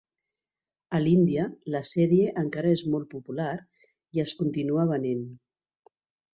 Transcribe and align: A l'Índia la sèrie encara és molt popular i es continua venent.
A 0.99 1.01
l'Índia 1.03 1.45
la 1.75 1.81
sèrie 1.91 2.33
encara 2.43 2.73
és 2.79 2.85
molt 2.95 3.11
popular 3.13 3.53
i 4.19 4.25
es 4.27 4.35
continua 4.43 4.91
venent. 4.97 5.25